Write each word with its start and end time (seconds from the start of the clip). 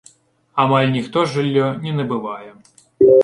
Амаль 0.63 0.89
ніхто 0.95 1.25
жыллё 1.33 1.67
не 1.85 1.93
набывае. 1.99 2.51